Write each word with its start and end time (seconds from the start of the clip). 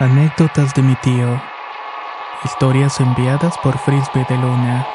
Anécdotas 0.00 0.76
de 0.76 0.82
mi 0.82 0.94
tío. 1.02 1.42
Historias 2.44 3.00
enviadas 3.00 3.58
por 3.64 3.76
Frisbee 3.78 4.24
de 4.28 4.36
Luna. 4.36 4.86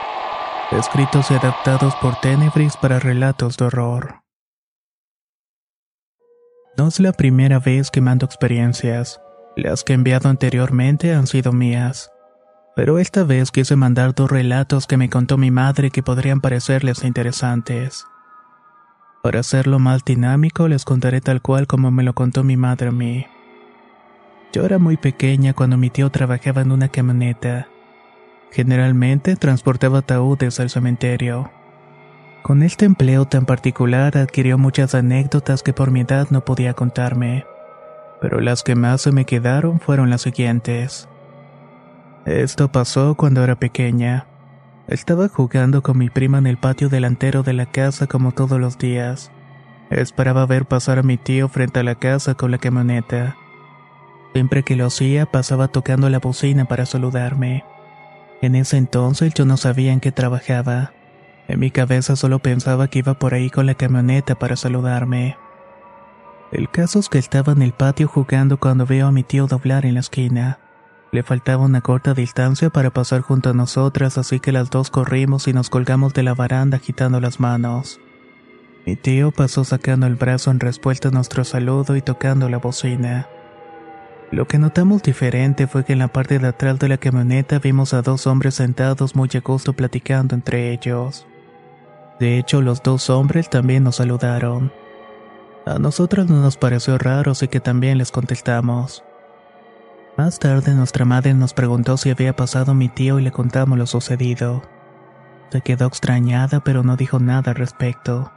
Escritos 0.71 1.29
y 1.29 1.33
adaptados 1.33 1.93
por 1.95 2.15
Tenebris 2.21 2.77
para 2.77 2.99
relatos 2.99 3.57
de 3.57 3.65
horror. 3.65 4.21
No 6.77 6.87
es 6.87 7.01
la 7.01 7.11
primera 7.11 7.59
vez 7.59 7.91
que 7.91 7.99
mando 7.99 8.25
experiencias. 8.25 9.19
Las 9.57 9.83
que 9.83 9.91
he 9.91 9.95
enviado 9.95 10.29
anteriormente 10.29 11.13
han 11.13 11.27
sido 11.27 11.51
mías. 11.51 12.09
Pero 12.73 12.97
esta 12.97 13.25
vez 13.25 13.51
quise 13.51 13.75
mandar 13.75 14.15
dos 14.15 14.31
relatos 14.31 14.87
que 14.87 14.95
me 14.95 15.09
contó 15.09 15.37
mi 15.37 15.51
madre 15.51 15.91
que 15.91 16.01
podrían 16.01 16.39
parecerles 16.39 17.03
interesantes. 17.03 18.05
Para 19.21 19.41
hacerlo 19.41 19.79
más 19.79 20.05
dinámico, 20.05 20.69
les 20.69 20.85
contaré 20.85 21.19
tal 21.19 21.41
cual 21.41 21.67
como 21.67 21.91
me 21.91 22.03
lo 22.03 22.13
contó 22.13 22.45
mi 22.45 22.55
madre 22.55 22.87
a 22.87 22.91
mí. 22.93 23.25
Yo 24.53 24.63
era 24.63 24.77
muy 24.77 24.97
pequeña 24.97 25.55
cuando 25.55 25.77
mi 25.77 25.89
tío 25.89 26.11
trabajaba 26.11 26.61
en 26.61 26.71
una 26.71 26.87
camioneta. 26.87 27.69
Generalmente 28.51 29.35
transportaba 29.35 29.99
ataúdes 29.99 30.59
al 30.59 30.69
cementerio. 30.69 31.49
Con 32.43 32.61
este 32.61 32.85
empleo 32.85 33.25
tan 33.25 33.47
particular 33.47 34.15
adquirió 34.15 34.59
muchas 34.59 34.93
anécdotas 34.93 35.63
que 35.63 35.73
por 35.73 35.89
mi 35.89 36.01
edad 36.01 36.27
no 36.29 36.45
podía 36.45 36.75
contarme, 36.75 37.47
pero 38.21 38.41
las 38.41 38.61
que 38.61 38.75
más 38.75 39.01
se 39.01 39.11
me 39.11 39.25
quedaron 39.25 39.79
fueron 39.79 40.11
las 40.11 40.21
siguientes. 40.21 41.09
Esto 42.27 42.71
pasó 42.71 43.15
cuando 43.15 43.43
era 43.43 43.55
pequeña. 43.55 44.27
Estaba 44.87 45.29
jugando 45.29 45.81
con 45.81 45.97
mi 45.97 46.11
prima 46.11 46.37
en 46.37 46.45
el 46.45 46.57
patio 46.57 46.89
delantero 46.89 47.41
de 47.41 47.53
la 47.53 47.65
casa 47.65 48.05
como 48.05 48.33
todos 48.33 48.59
los 48.59 48.77
días. 48.77 49.31
Esperaba 49.89 50.45
ver 50.45 50.65
pasar 50.65 50.99
a 50.99 51.03
mi 51.03 51.17
tío 51.17 51.49
frente 51.49 51.79
a 51.79 51.83
la 51.83 51.95
casa 51.95 52.35
con 52.35 52.51
la 52.51 52.59
camioneta. 52.59 53.35
Siempre 54.33 54.63
que 54.63 54.75
lo 54.75 54.87
hacía 54.87 55.27
pasaba 55.27 55.67
tocando 55.67 56.09
la 56.09 56.19
bocina 56.19 56.65
para 56.65 56.85
saludarme. 56.85 57.63
En 58.41 58.55
ese 58.55 58.77
entonces 58.77 59.33
yo 59.33 59.45
no 59.45 59.57
sabía 59.57 59.93
en 59.93 59.99
qué 59.99 60.11
trabajaba. 60.11 60.91
En 61.47 61.59
mi 61.59 61.69
cabeza 61.71 62.15
solo 62.15 62.39
pensaba 62.39 62.87
que 62.87 62.99
iba 62.99 63.13
por 63.13 63.35
ahí 63.35 63.49
con 63.49 63.67
la 63.67 63.75
camioneta 63.75 64.35
para 64.35 64.55
saludarme. 64.55 65.37
El 66.51 66.69
caso 66.69 66.99
es 66.99 67.09
que 67.09 67.19
estaba 67.19 67.53
en 67.53 67.61
el 67.61 67.73
patio 67.73 68.07
jugando 68.07 68.57
cuando 68.57 68.85
veo 68.85 69.07
a 69.07 69.11
mi 69.11 69.23
tío 69.23 69.47
doblar 69.47 69.85
en 69.85 69.95
la 69.95 69.99
esquina. 69.99 70.59
Le 71.11 71.21
faltaba 71.21 71.63
una 71.63 71.81
corta 71.81 72.15
distancia 72.15 72.71
para 72.71 72.89
pasar 72.89 73.21
junto 73.21 73.51
a 73.51 73.53
nosotras, 73.53 74.17
así 74.17 74.39
que 74.39 74.51
las 74.51 74.71
dos 74.71 74.89
corrimos 74.89 75.47
y 75.47 75.53
nos 75.53 75.69
colgamos 75.69 76.13
de 76.13 76.23
la 76.23 76.33
baranda 76.33 76.77
agitando 76.77 77.19
las 77.19 77.39
manos. 77.39 77.99
Mi 78.85 78.95
tío 78.95 79.31
pasó 79.31 79.63
sacando 79.63 80.07
el 80.07 80.15
brazo 80.15 80.49
en 80.49 80.59
respuesta 80.59 81.09
a 81.09 81.11
nuestro 81.11 81.43
saludo 81.43 81.95
y 81.95 82.01
tocando 82.01 82.49
la 82.49 82.57
bocina. 82.57 83.27
Lo 84.33 84.47
que 84.47 84.57
notamos 84.57 85.03
diferente 85.03 85.67
fue 85.67 85.85
que 85.85 85.93
en 85.93 85.99
la 85.99 86.07
parte 86.07 86.39
de 86.39 86.47
atrás 86.47 86.79
de 86.79 86.87
la 86.87 86.97
camioneta 86.97 87.59
vimos 87.59 87.93
a 87.93 88.01
dos 88.01 88.25
hombres 88.25 88.55
sentados 88.55 89.15
muy 89.15 89.29
a 89.31 89.39
gusto 89.41 89.73
platicando 89.73 90.33
entre 90.33 90.71
ellos. 90.71 91.27
De 92.19 92.39
hecho, 92.39 92.63
los 92.63 92.81
dos 92.81 93.11
hombres 93.11 93.47
también 93.47 93.83
nos 93.83 93.97
saludaron. 93.97 94.73
A 95.67 95.77
nosotros 95.77 96.31
no 96.31 96.41
nos 96.41 96.57
pareció 96.57 96.97
raro, 96.97 97.33
así 97.33 97.47
que 97.47 97.59
también 97.59 97.99
les 97.99 98.11
contestamos. 98.11 99.03
Más 100.17 100.39
tarde 100.39 100.73
nuestra 100.73 101.05
madre 101.05 101.35
nos 101.35 101.53
preguntó 101.53 101.97
si 101.97 102.09
había 102.09 102.35
pasado 102.35 102.73
mi 102.73 102.89
tío 102.89 103.19
y 103.19 103.21
le 103.21 103.31
contamos 103.31 103.77
lo 103.77 103.85
sucedido. 103.85 104.63
Se 105.51 105.61
quedó 105.61 105.85
extrañada, 105.85 106.61
pero 106.61 106.81
no 106.81 106.97
dijo 106.97 107.19
nada 107.19 107.51
al 107.51 107.57
respecto. 107.57 108.31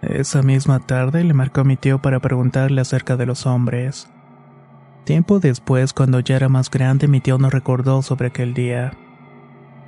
Esa 0.00 0.40
misma 0.40 0.80
tarde 0.80 1.22
le 1.22 1.34
marcó 1.34 1.60
a 1.60 1.64
mi 1.64 1.76
tío 1.76 2.00
para 2.00 2.20
preguntarle 2.20 2.80
acerca 2.80 3.18
de 3.18 3.26
los 3.26 3.44
hombres. 3.44 4.08
Tiempo 5.04 5.40
después, 5.40 5.92
cuando 5.92 6.20
ya 6.20 6.36
era 6.36 6.48
más 6.48 6.70
grande, 6.70 7.08
mi 7.08 7.20
tío 7.20 7.38
nos 7.38 7.52
recordó 7.52 8.02
sobre 8.02 8.28
aquel 8.28 8.54
día. 8.54 8.92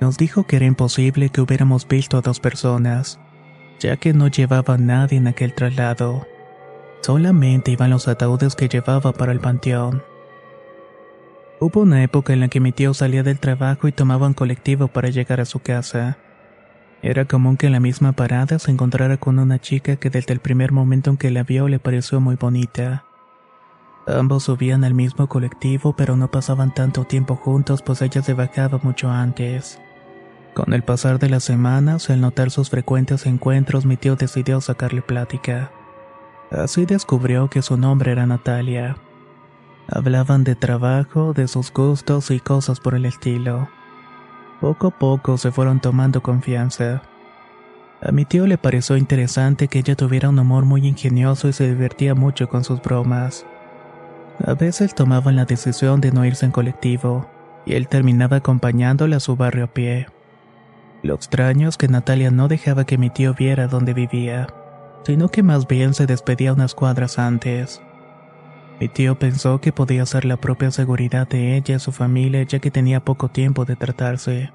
Nos 0.01 0.17
dijo 0.17 0.43
que 0.43 0.57
era 0.57 0.65
imposible 0.65 1.29
que 1.29 1.41
hubiéramos 1.41 1.87
visto 1.87 2.17
a 2.17 2.21
dos 2.21 2.39
personas, 2.39 3.19
ya 3.79 3.97
que 3.97 4.13
no 4.13 4.27
llevaba 4.27 4.77
nadie 4.77 5.17
en 5.17 5.27
aquel 5.27 5.53
traslado. 5.53 6.27
Solamente 7.01 7.71
iban 7.71 7.89
los 7.89 8.07
ataúdes 8.07 8.55
que 8.55 8.67
llevaba 8.67 9.13
para 9.13 9.31
el 9.31 9.39
panteón. 9.39 10.03
Hubo 11.59 11.81
una 11.81 12.03
época 12.03 12.33
en 12.33 12.41
la 12.41 12.49
que 12.49 12.59
mi 12.59 12.71
tío 12.71 12.93
salía 12.93 13.23
del 13.23 13.39
trabajo 13.39 13.87
y 13.87 13.93
tomaba 13.93 14.27
un 14.27 14.33
colectivo 14.33 14.87
para 14.89 15.09
llegar 15.09 15.39
a 15.39 15.45
su 15.45 15.59
casa. 15.59 16.17
Era 17.01 17.25
común 17.25 17.55
que 17.55 17.67
en 17.67 17.73
la 17.73 17.79
misma 17.79 18.13
parada 18.13 18.59
se 18.59 18.71
encontrara 18.71 19.17
con 19.17 19.39
una 19.39 19.59
chica 19.59 19.95
que 19.95 20.09
desde 20.09 20.33
el 20.33 20.39
primer 20.39 20.71
momento 20.71 21.11
en 21.11 21.17
que 21.17 21.31
la 21.31 21.43
vio 21.43 21.67
le 21.67 21.79
pareció 21.79 22.19
muy 22.19 22.35
bonita. 22.35 23.05
Ambos 24.05 24.43
subían 24.43 24.83
al 24.83 24.93
mismo 24.93 25.27
colectivo, 25.27 25.93
pero 25.93 26.17
no 26.17 26.29
pasaban 26.29 26.73
tanto 26.73 27.05
tiempo 27.05 27.35
juntos, 27.35 27.81
pues 27.81 28.01
ella 28.01 28.21
se 28.21 28.33
bajaba 28.33 28.79
mucho 28.83 29.09
antes. 29.09 29.79
Con 30.53 30.73
el 30.73 30.83
pasar 30.83 31.19
de 31.19 31.29
las 31.29 31.43
semanas, 31.43 32.09
al 32.09 32.21
notar 32.21 32.51
sus 32.51 32.69
frecuentes 32.69 33.25
encuentros, 33.25 33.85
mi 33.85 33.95
tío 33.95 34.15
decidió 34.15 34.59
sacarle 34.61 35.01
plática. 35.01 35.71
Así 36.51 36.85
descubrió 36.85 37.49
que 37.49 37.61
su 37.61 37.77
nombre 37.77 38.11
era 38.11 38.25
Natalia. 38.25 38.97
Hablaban 39.87 40.43
de 40.43 40.55
trabajo, 40.55 41.33
de 41.33 41.47
sus 41.47 41.71
gustos 41.71 42.29
y 42.29 42.39
cosas 42.39 42.79
por 42.79 42.95
el 42.95 43.05
estilo. 43.05 43.69
Poco 44.61 44.87
a 44.87 44.91
poco 44.91 45.37
se 45.37 45.51
fueron 45.51 45.79
tomando 45.79 46.21
confianza. 46.21 47.01
A 48.01 48.11
mi 48.11 48.25
tío 48.25 48.47
le 48.47 48.57
pareció 48.57 48.97
interesante 48.97 49.67
que 49.69 49.79
ella 49.79 49.95
tuviera 49.95 50.29
un 50.29 50.37
humor 50.37 50.65
muy 50.65 50.85
ingenioso 50.85 51.47
y 51.47 51.53
se 51.53 51.67
divertía 51.67 52.15
mucho 52.15 52.47
con 52.47 52.63
sus 52.63 52.81
bromas. 52.81 53.45
A 54.39 54.53
veces 54.53 54.95
tomaban 54.95 55.35
la 55.35 55.45
decisión 55.45 56.01
de 56.01 56.11
no 56.11 56.25
irse 56.25 56.45
en 56.45 56.51
colectivo, 56.51 57.29
y 57.65 57.73
él 57.73 57.87
terminaba 57.87 58.37
acompañándola 58.37 59.17
a 59.17 59.19
su 59.19 59.35
barrio 59.35 59.65
a 59.65 59.67
pie. 59.67 60.07
Lo 61.01 61.15
extraño 61.15 61.69
es 61.69 61.77
que 61.77 61.87
Natalia 61.87 62.31
no 62.31 62.47
dejaba 62.47 62.85
que 62.85 62.97
mi 62.97 63.09
tío 63.09 63.33
viera 63.33 63.67
dónde 63.67 63.93
vivía, 63.93 64.47
sino 65.05 65.29
que 65.29 65.43
más 65.43 65.67
bien 65.67 65.93
se 65.93 66.05
despedía 66.05 66.53
unas 66.53 66.73
cuadras 66.75 67.19
antes. 67.19 67.81
Mi 68.79 68.87
tío 68.89 69.19
pensó 69.19 69.61
que 69.61 69.71
podía 69.71 70.05
ser 70.05 70.25
la 70.25 70.37
propia 70.37 70.71
seguridad 70.71 71.27
de 71.27 71.55
ella 71.55 71.75
y 71.75 71.79
su 71.79 71.91
familia 71.91 72.43
ya 72.43 72.59
que 72.59 72.71
tenía 72.71 72.99
poco 72.99 73.29
tiempo 73.29 73.65
de 73.65 73.75
tratarse. 73.75 74.51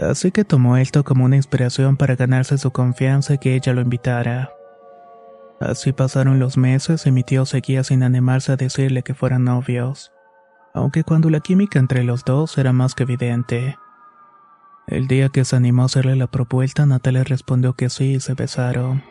Así 0.00 0.30
que 0.30 0.44
tomó 0.44 0.76
esto 0.76 1.04
como 1.04 1.24
una 1.24 1.36
inspiración 1.36 1.96
para 1.96 2.16
ganarse 2.16 2.58
su 2.58 2.70
confianza 2.70 3.34
y 3.34 3.38
que 3.38 3.54
ella 3.54 3.72
lo 3.72 3.80
invitara. 3.80 4.50
Así 5.60 5.92
pasaron 5.92 6.38
los 6.38 6.56
meses 6.56 7.06
y 7.06 7.12
mi 7.12 7.22
tío 7.22 7.46
seguía 7.46 7.84
sin 7.84 8.02
animarse 8.02 8.52
a 8.52 8.56
decirle 8.56 9.02
que 9.02 9.14
fueran 9.14 9.44
novios, 9.44 10.12
aunque 10.74 11.04
cuando 11.04 11.30
la 11.30 11.40
química 11.40 11.78
entre 11.78 12.04
los 12.04 12.24
dos 12.24 12.58
era 12.58 12.72
más 12.72 12.94
que 12.94 13.04
evidente. 13.04 13.78
El 14.86 15.06
día 15.06 15.30
que 15.30 15.44
se 15.44 15.56
animó 15.56 15.82
a 15.82 15.86
hacerle 15.86 16.16
la 16.16 16.26
propuesta, 16.26 16.84
Natalia 16.84 17.24
respondió 17.24 17.72
que 17.72 17.88
sí 17.88 18.14
y 18.14 18.20
se 18.20 18.34
besaron. 18.34 19.02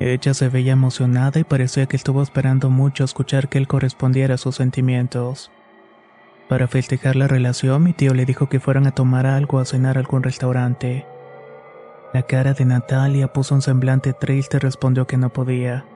Ella 0.00 0.34
se 0.34 0.48
veía 0.48 0.72
emocionada 0.72 1.38
y 1.40 1.44
parecía 1.44 1.86
que 1.86 1.96
estuvo 1.96 2.22
esperando 2.22 2.68
mucho 2.68 3.04
escuchar 3.04 3.48
que 3.48 3.58
él 3.58 3.68
correspondiera 3.68 4.34
a 4.34 4.38
sus 4.38 4.56
sentimientos. 4.56 5.50
Para 6.48 6.66
festejar 6.68 7.16
la 7.16 7.28
relación, 7.28 7.84
mi 7.84 7.92
tío 7.92 8.12
le 8.12 8.26
dijo 8.26 8.48
que 8.48 8.60
fueran 8.60 8.86
a 8.86 8.90
tomar 8.90 9.26
algo 9.26 9.60
a 9.60 9.64
cenar 9.64 9.96
a 9.96 10.00
algún 10.00 10.22
restaurante. 10.22 11.06
La 12.12 12.22
cara 12.22 12.52
de 12.52 12.64
Natalia 12.66 13.32
puso 13.32 13.54
un 13.54 13.62
semblante 13.62 14.12
triste 14.12 14.58
y 14.58 14.60
respondió 14.60 15.06
que 15.06 15.16
no 15.16 15.30
podía, 15.30 15.86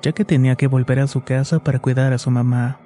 ya 0.00 0.12
que 0.12 0.24
tenía 0.24 0.56
que 0.56 0.68
volver 0.68 1.00
a 1.00 1.06
su 1.06 1.22
casa 1.22 1.58
para 1.58 1.80
cuidar 1.80 2.14
a 2.14 2.18
su 2.18 2.30
mamá. 2.30 2.78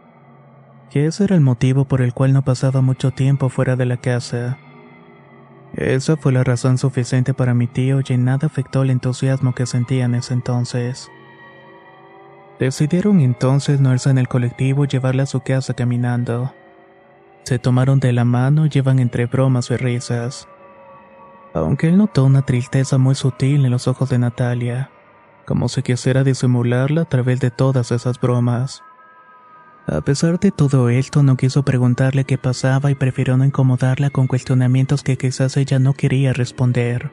Que 0.91 1.07
ese 1.07 1.23
era 1.23 1.37
el 1.37 1.41
motivo 1.41 1.85
por 1.85 2.03
el 2.03 2.13
cual 2.13 2.33
no 2.33 2.43
pasaba 2.43 2.81
mucho 2.81 3.13
tiempo 3.13 3.49
fuera 3.49 3.77
de 3.77 3.87
la 3.87 3.97
casa. 3.97 4.59
Esa 5.75 6.17
fue 6.17 6.33
la 6.33 6.43
razón 6.43 6.79
suficiente 6.79 7.33
para 7.33 7.55
mi 7.55 7.69
tío 7.69 8.01
y 8.01 8.13
en 8.13 8.25
nada 8.25 8.49
afectó 8.49 8.83
el 8.83 8.91
entusiasmo 8.91 9.55
que 9.55 9.67
sentía 9.67 10.07
en 10.07 10.17
ese 10.17 10.35
entonces. 10.35 11.09
Decidieron 12.59 13.21
entonces 13.21 13.81
no 13.81 13.93
irse 13.93 14.11
en 14.11 14.19
el 14.19 14.27
colectivo 14.27 14.85
y 14.85 14.89
llevarla 14.89 15.23
a 15.23 15.27
su 15.27 15.41
casa 15.41 15.75
caminando. 15.75 16.53
Se 17.45 17.61
tomaron 17.61 18.01
de 18.01 18.13
la 18.13 18.25
mano 18.25 18.67
y 18.67 18.69
llevan 18.69 18.99
entre 18.99 19.27
bromas 19.27 19.71
y 19.71 19.77
risas. 19.77 20.49
Aunque 21.53 21.89
él 21.89 21.99
notó 21.99 22.25
una 22.25 22.43
tristeza 22.43 22.99
muy 22.99 23.15
sutil 23.15 23.65
en 23.65 23.71
los 23.71 23.89
ojos 23.89 24.09
de 24.11 24.19
Natalia, 24.19 24.91
como 25.47 25.69
si 25.69 25.83
quisiera 25.83 26.23
disimularla 26.23 27.03
a 27.03 27.05
través 27.07 27.41
de 27.41 27.51
todas 27.51 27.91
esas 27.91 28.21
bromas. 28.21 28.83
A 29.87 30.01
pesar 30.03 30.39
de 30.39 30.53
todo 30.53 30.89
esto, 30.89 31.25
no 31.25 31.37
quiso 31.37 31.65
preguntarle 31.65 32.25
qué 32.25 32.39
pasaba 32.39 32.93
y 32.93 32.95
prefirió 32.95 33.37
no 33.37 33.45
incomodarla 33.45 34.11
con 34.11 34.29
cuestionamientos 34.29 35.03
que 35.03 35.19
quizás 35.19 35.57
ella 35.57 35.81
no 35.81 35.95
quería 35.95 36.33
responder. 36.33 37.11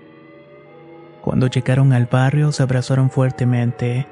Cuando 1.21 1.47
llegaron 1.47 1.91
al 1.91 2.05
barrio, 2.05 2.51
se 2.51 2.61
abrazaron 2.61 3.09
fuertemente. 3.09 4.07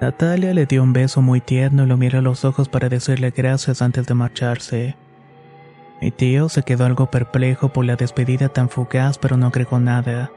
Natalia 0.00 0.54
le 0.54 0.64
dio 0.64 0.82
un 0.82 0.94
beso 0.94 1.20
muy 1.20 1.42
tierno 1.42 1.84
y 1.84 1.86
lo 1.86 1.96
miró 1.98 2.20
a 2.20 2.22
los 2.22 2.44
ojos 2.46 2.68
para 2.68 2.88
decirle 2.88 3.30
gracias 3.30 3.82
antes 3.82 4.06
de 4.06 4.14
marcharse. 4.14 4.96
Mi 6.02 6.10
tío 6.10 6.50
se 6.50 6.62
quedó 6.62 6.84
algo 6.84 7.10
perplejo 7.10 7.70
por 7.70 7.86
la 7.86 7.96
despedida 7.96 8.50
tan 8.50 8.68
fugaz, 8.68 9.16
pero 9.16 9.38
no 9.38 9.46
agregó 9.46 9.80
nada. 9.80 10.30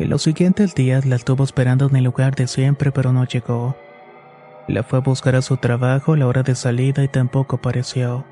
En 0.00 0.10
los 0.10 0.22
siguientes 0.22 0.74
días 0.74 1.06
la 1.06 1.14
estuvo 1.14 1.44
esperando 1.44 1.86
en 1.86 1.94
el 1.94 2.04
lugar 2.04 2.34
de 2.34 2.48
siempre, 2.48 2.90
pero 2.90 3.12
no 3.12 3.24
llegó. 3.24 3.76
La 4.66 4.82
fue 4.82 4.98
a 4.98 5.02
buscar 5.02 5.36
a 5.36 5.42
su 5.42 5.58
trabajo 5.58 6.14
a 6.14 6.16
la 6.16 6.26
hora 6.26 6.42
de 6.42 6.56
salida 6.56 7.04
y 7.04 7.08
tampoco 7.08 7.56
apareció. 7.56 8.24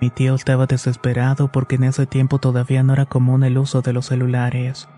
Mi 0.00 0.08
tío 0.08 0.34
estaba 0.34 0.64
desesperado 0.64 1.52
porque 1.52 1.74
en 1.74 1.84
ese 1.84 2.06
tiempo 2.06 2.38
todavía 2.38 2.82
no 2.82 2.94
era 2.94 3.04
común 3.04 3.44
el 3.44 3.58
uso 3.58 3.82
de 3.82 3.92
los 3.92 4.06
celulares 4.06 4.88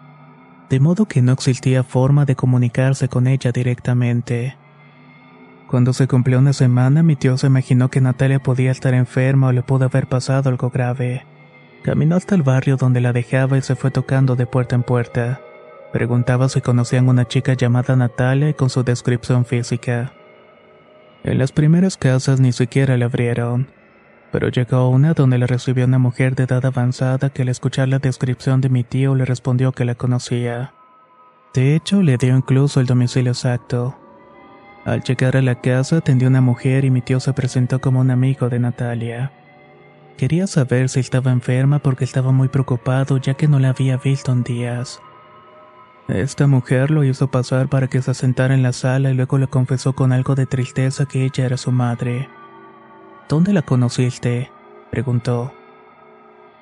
de 0.69 0.81
modo 0.81 1.07
que 1.07 1.23
no 1.23 1.33
existía 1.33 1.83
forma 1.83 2.25
de 2.25 2.37
comunicarse 2.37 3.09
con 3.09 3.27
ella 3.27 3.53
directamente. 3.53 4.57
Cuando 5.69 5.93
se 5.93 6.07
cumplió 6.07 6.39
una 6.39 6.53
semana, 6.53 7.03
mi 7.03 7.17
tío 7.17 7.37
se 7.37 7.49
imaginó 7.49 7.91
que 7.91 8.01
Natalia 8.01 8.39
podía 8.39 8.71
estar 8.71 8.95
enferma 8.95 9.49
o 9.49 9.53
le 9.53 9.63
pudo 9.63 9.87
haber 9.87 10.07
pasado 10.07 10.49
algo 10.49 10.71
grave. 10.71 11.27
Caminó 11.83 12.17
hasta 12.17 12.37
el 12.37 12.43
barrio 12.43 12.77
donde 12.77 13.01
la 13.01 13.13
dejaba 13.13 13.59
y 13.59 13.63
se 13.63 13.75
fue 13.75 13.91
tocando 13.91 14.37
de 14.37 14.47
puerta 14.47 14.77
en 14.77 14.85
puerta. 14.85 15.41
Preguntaba 15.93 16.49
si 16.49 16.61
conocían 16.61 17.09
una 17.09 17.27
chica 17.27 17.55
llamada 17.55 17.97
Natalia 17.97 18.49
y 18.51 18.55
con 18.55 18.71
su 18.71 18.85
descripción 18.85 19.45
física. 19.45 20.13
En 21.25 21.39
las 21.39 21.51
primeras 21.51 21.97
casas 21.97 22.39
ni 22.39 22.53
siquiera 22.53 22.97
le 22.97 23.05
abrieron, 23.05 23.67
pero 24.31 24.49
llegó 24.49 24.77
a 24.77 24.89
una 24.89 25.15
donde 25.15 25.39
le 25.39 25.49
recibió 25.49 25.85
una 25.85 25.99
mujer 25.99 26.37
de 26.37 26.45
edad 26.45 26.65
avanzada 26.65 27.31
que 27.31 27.43
al 27.43 27.49
escuchar 27.49 27.89
la 27.89 27.99
descripción 27.99 28.61
de 28.61 28.69
mi 28.69 28.85
tío 28.85 29.17
le 29.17 29.25
respondió 29.25 29.73
que 29.73 29.85
la 29.85 29.97
conocía. 29.97 30.75
De 31.55 31.75
hecho, 31.75 32.03
le 32.03 32.19
dio 32.19 32.37
incluso 32.37 32.79
el 32.79 32.87
domicilio 32.87 33.33
exacto. 33.33 33.97
Al 34.87 35.03
llegar 35.03 35.37
a 35.37 35.43
la 35.43 35.57
casa 35.57 35.97
atendió 35.97 36.29
una 36.29 36.41
mujer 36.41 36.85
y 36.85 36.91
mi 36.93 37.03
tío 37.03 37.19
se 37.19 37.33
presentó 37.33 37.81
como 37.81 37.99
un 37.99 38.13
amigo 38.13 38.49
de 38.49 38.61
Natalia. 38.61 39.33
Quería 40.17 40.47
saber 40.47 40.89
si 40.89 41.01
estaba 41.01 41.33
enferma 41.33 41.81
porque 41.81 42.05
estaba 42.05 42.31
muy 42.31 42.47
preocupado 42.47 43.17
ya 43.19 43.35
que 43.35 43.49
no 43.49 43.59
la 43.59 43.71
había 43.71 43.97
visto 43.97 44.31
en 44.31 44.45
días. 44.45 45.01
Esta 46.07 46.47
mujer 46.47 46.93
lo 46.93 47.03
hizo 47.03 47.33
pasar 47.33 47.69
para 47.69 47.89
que 47.89 48.01
se 48.01 48.15
sentara 48.15 48.55
en 48.55 48.63
la 48.63 48.73
sala 48.73 49.11
y 49.11 49.15
luego 49.15 49.39
le 49.39 49.49
confesó 49.49 49.95
con 49.95 50.13
algo 50.13 50.37
de 50.37 50.47
tristeza 50.47 51.05
que 51.05 51.25
ella 51.25 51.47
era 51.47 51.57
su 51.57 51.73
madre. 51.73 52.29
¿Dónde 53.29 53.53
la 53.53 53.63
conociste? 53.63 54.53
preguntó. 54.93 55.53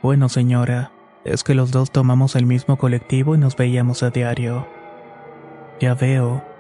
Bueno, 0.03 0.31
señora, 0.31 0.93
es 1.25 1.45
que 1.45 1.55
los 1.55 1.73
dos 1.73 1.91
tomamos 1.91 2.37
el 2.37 2.47
mismo 2.47 2.79
colectivo 2.79 3.35
y 3.35 3.39
nos 3.39 3.55
veíamos 3.55 4.03
a 4.03 4.09
diario. 4.09 4.67
Ya 5.79 5.95
veo. 5.95 6.54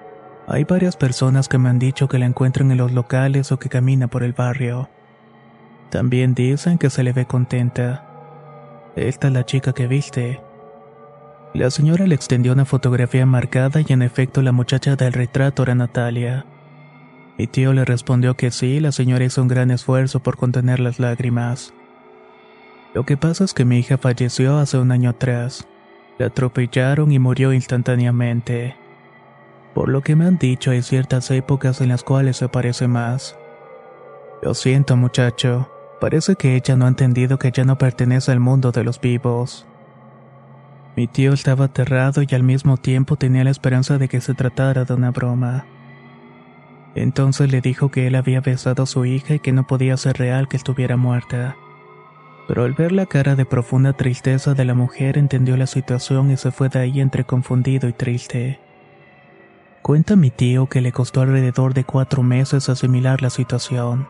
Hay 0.46 0.64
varias 0.64 0.96
personas 0.96 1.48
que 1.48 1.58
me 1.58 1.70
han 1.70 1.78
dicho 1.78 2.08
que 2.08 2.18
la 2.18 2.26
encuentran 2.26 2.70
en 2.70 2.76
los 2.76 2.92
locales 2.92 3.50
o 3.50 3.58
que 3.58 3.70
camina 3.70 4.08
por 4.08 4.22
el 4.22 4.34
barrio. 4.34 4.90
También 5.90 6.34
dicen 6.34 6.76
que 6.76 6.90
se 6.90 7.02
le 7.02 7.12
ve 7.12 7.24
contenta. 7.24 8.04
Esta 8.94 9.28
es 9.28 9.32
la 9.32 9.46
chica 9.46 9.72
que 9.72 9.86
viste. 9.86 10.40
La 11.54 11.70
señora 11.70 12.06
le 12.06 12.14
extendió 12.14 12.52
una 12.52 12.64
fotografía 12.64 13.24
marcada 13.26 13.80
y 13.80 13.92
en 13.92 14.02
efecto 14.02 14.42
la 14.42 14.52
muchacha 14.52 14.96
del 14.96 15.12
retrato 15.12 15.62
era 15.62 15.74
Natalia. 15.74 16.44
Mi 17.38 17.46
tío 17.46 17.72
le 17.72 17.84
respondió 17.84 18.36
que 18.36 18.50
sí, 18.50 18.80
la 18.80 18.92
señora 18.92 19.24
hizo 19.24 19.40
un 19.40 19.48
gran 19.48 19.70
esfuerzo 19.70 20.20
por 20.20 20.36
contener 20.36 20.78
las 20.78 20.98
lágrimas. 20.98 21.72
Lo 22.92 23.04
que 23.04 23.16
pasa 23.16 23.44
es 23.44 23.54
que 23.54 23.64
mi 23.64 23.78
hija 23.78 23.98
falleció 23.98 24.58
hace 24.58 24.78
un 24.78 24.92
año 24.92 25.10
atrás. 25.10 25.66
La 26.18 26.26
atropellaron 26.26 27.10
y 27.10 27.18
murió 27.18 27.52
instantáneamente. 27.52 28.76
Por 29.74 29.88
lo 29.88 30.02
que 30.02 30.14
me 30.14 30.24
han 30.24 30.38
dicho, 30.38 30.70
hay 30.70 30.82
ciertas 30.82 31.30
épocas 31.32 31.80
en 31.80 31.88
las 31.88 32.04
cuales 32.04 32.36
se 32.36 32.48
parece 32.48 32.86
más. 32.86 33.36
Lo 34.40 34.54
siento, 34.54 34.96
muchacho. 34.96 35.68
Parece 36.00 36.36
que 36.36 36.54
ella 36.54 36.76
no 36.76 36.84
ha 36.84 36.88
entendido 36.88 37.38
que 37.38 37.50
ya 37.50 37.64
no 37.64 37.76
pertenece 37.76 38.30
al 38.30 38.40
mundo 38.40 38.70
de 38.70 38.84
los 38.84 39.00
vivos. 39.00 39.66
Mi 40.96 41.08
tío 41.08 41.32
estaba 41.32 41.64
aterrado 41.66 42.22
y 42.22 42.34
al 42.34 42.44
mismo 42.44 42.76
tiempo 42.76 43.16
tenía 43.16 43.42
la 43.42 43.50
esperanza 43.50 43.98
de 43.98 44.06
que 44.08 44.20
se 44.20 44.34
tratara 44.34 44.84
de 44.84 44.94
una 44.94 45.10
broma. 45.10 45.66
Entonces 46.94 47.50
le 47.50 47.60
dijo 47.60 47.90
que 47.90 48.06
él 48.06 48.14
había 48.14 48.40
besado 48.40 48.84
a 48.84 48.86
su 48.86 49.04
hija 49.04 49.34
y 49.34 49.38
que 49.40 49.50
no 49.50 49.66
podía 49.66 49.96
ser 49.96 50.18
real 50.18 50.46
que 50.46 50.56
estuviera 50.56 50.96
muerta. 50.96 51.56
Pero 52.46 52.62
al 52.62 52.74
ver 52.74 52.92
la 52.92 53.06
cara 53.06 53.34
de 53.34 53.46
profunda 53.46 53.94
tristeza 53.94 54.54
de 54.54 54.64
la 54.64 54.74
mujer 54.74 55.18
entendió 55.18 55.56
la 55.56 55.66
situación 55.66 56.30
y 56.30 56.36
se 56.36 56.52
fue 56.52 56.68
de 56.68 56.78
ahí 56.78 57.00
entre 57.00 57.24
confundido 57.24 57.88
y 57.88 57.92
triste. 57.92 58.60
Cuenta 59.84 60.16
mi 60.16 60.30
tío 60.30 60.66
que 60.66 60.80
le 60.80 60.92
costó 60.92 61.20
alrededor 61.20 61.74
de 61.74 61.84
cuatro 61.84 62.22
meses 62.22 62.70
asimilar 62.70 63.20
la 63.20 63.28
situación. 63.28 64.08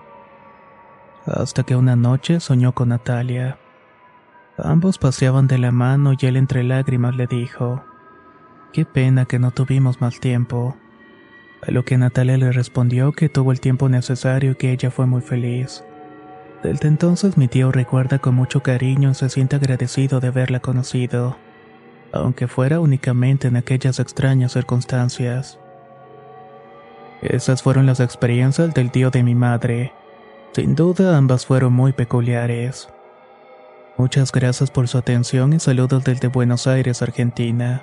Hasta 1.27 1.65
que 1.65 1.75
una 1.75 1.97
noche 1.97 2.39
soñó 2.39 2.71
con 2.71 2.91
Natalia. 2.91 3.59
Ambos 4.57 4.99
paseaban 4.99 5.49
de 5.49 5.59
la 5.59 5.73
mano 5.73 6.13
y 6.17 6.27
él 6.27 6.37
entre 6.37 6.63
lágrimas 6.63 7.17
le 7.17 7.27
dijo, 7.27 7.83
Qué 8.73 8.85
pena 8.85 9.25
que 9.25 9.41
no 9.41 9.51
tuvimos 9.51 10.01
más 10.01 10.21
tiempo. 10.21 10.77
A 11.67 11.73
lo 11.73 11.85
que 11.85 11.99
Natalia 11.99 12.37
le 12.37 12.53
respondió 12.53 13.11
que 13.11 13.29
tuvo 13.29 13.51
el 13.51 13.59
tiempo 13.59 13.89
necesario 13.89 14.53
y 14.53 14.55
que 14.55 14.71
ella 14.71 14.93
fue 14.93 15.07
muy 15.07 15.23
feliz. 15.23 15.83
Desde 16.63 16.87
entonces 16.87 17.37
mi 17.37 17.49
tío 17.49 17.73
recuerda 17.73 18.21
con 18.21 18.37
mucho 18.37 18.63
cariño 18.63 19.11
y 19.11 19.15
se 19.17 19.29
siente 19.29 19.57
agradecido 19.57 20.21
de 20.21 20.29
haberla 20.29 20.61
conocido, 20.61 21.37
aunque 22.13 22.47
fuera 22.47 22.79
únicamente 22.79 23.49
en 23.49 23.57
aquellas 23.57 23.99
extrañas 23.99 24.53
circunstancias. 24.53 25.59
Esas 27.25 27.63
fueron 27.63 27.87
las 27.87 28.01
experiencias 28.01 28.75
del 28.75 28.91
tío 28.91 29.11
de 29.11 29.23
mi 29.23 29.35
madre. 29.35 29.93
Sin 30.53 30.75
duda 30.75 31.17
ambas 31.17 31.47
fueron 31.47 31.73
muy 31.73 31.93
peculiares. 31.95 32.89
Muchas 33.97 34.31
gracias 34.31 34.71
por 34.71 34.89
su 34.89 34.99
atención 34.99 35.55
y 35.55 35.59
saludos 35.59 36.05
desde 36.05 36.29
Buenos 36.29 36.67
Aires, 36.67 37.01
Argentina. 37.01 37.83